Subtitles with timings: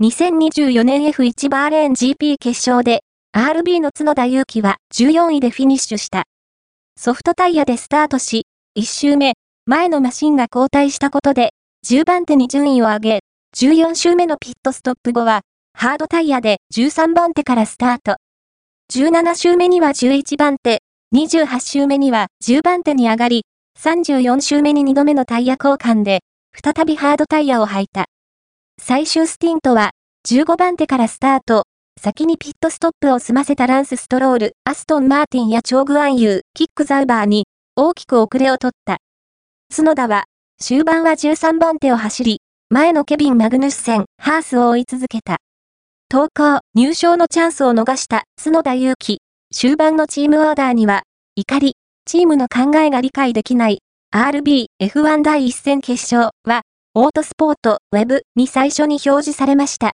[0.00, 3.00] 2024年 F1 バーレーン GP 決勝で、
[3.36, 6.22] RB の角田祐希は14位でフィニッシュした。
[6.96, 8.46] ソフトタイヤでスタートし、
[8.78, 9.32] 1周目、
[9.66, 11.50] 前のマシンが交代したことで、
[11.84, 13.20] 10番手に順位を上げ、
[13.56, 15.40] 14周目のピットストップ後は、
[15.76, 18.18] ハードタイヤで13番手からスタート。
[18.92, 20.78] 17周目には11番手、
[21.12, 23.46] 28周目には10番手に上がり、
[23.80, 26.20] 34周目に2度目のタイヤ交換で、
[26.54, 28.04] 再びハードタイヤを履いた。
[28.80, 29.90] 最終スティントは、
[30.26, 31.64] 15番手からスタート。
[32.00, 38.98] 先にピットストップを済ませたランス・ストロール、アストン・マーティンやチョーグ・アンユー、キック・ザウバーに、大きく遅れを取った。
[39.76, 40.24] 角田は、
[40.58, 42.40] 終盤は13番手を走り、
[42.70, 45.36] 前のケビン・マグヌッセン、ハースを追い続けた。
[46.08, 49.18] 投稿、入賞のチャンスを逃した角田祐希。
[49.54, 51.02] 終盤のチームオーダーには、
[51.34, 51.74] 怒り、
[52.06, 53.80] チームの考えが理解できない、
[54.14, 56.62] RB、F1 第一戦決勝は、
[57.00, 59.86] オートスポート、ウェブに最初に表示されました。